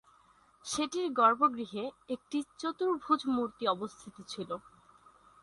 [0.65, 1.83] সেটির গর্ভগৃহে
[2.09, 4.49] একটি চতুর্ভূজ মূর্তি অবস্থিত ছিল।